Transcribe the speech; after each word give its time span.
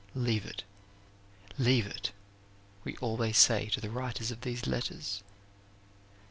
"Leave 0.15 0.47
it, 0.47 0.63
leave 1.59 1.85
it," 1.85 2.09
we 2.83 2.97
always 2.97 3.37
say 3.37 3.67
to 3.67 3.79
the 3.79 3.91
writers 3.91 4.31
of 4.31 4.41
these 4.41 4.65
letters. 4.65 5.21